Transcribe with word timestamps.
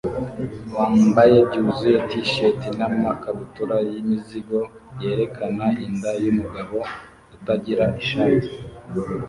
wambaye 0.75 1.37
byuzuye 1.47 1.97
t-shati 2.09 2.67
namakabutura 2.77 3.75
yimizigo 3.89 4.59
yerekana 5.01 5.65
inda 5.85 6.11
yumugabo 6.23 6.77
utagira 7.35 7.85
ishati 8.01 8.51